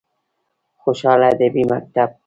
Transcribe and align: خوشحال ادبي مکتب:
خوشحال 0.81 1.21
ادبي 1.31 1.63
مکتب: 1.71 2.09